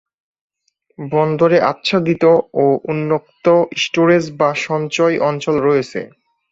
বন্দরে 0.99 1.57
আচ্ছাদিত 1.71 2.23
ও 2.55 2.65
উন্মুক্ত 2.91 3.45
স্টোরেজ 3.83 4.25
বা 4.39 4.49
সঞ্চয় 4.67 5.15
অঞ্চল 5.29 5.55
রয়েছে। 5.59 5.99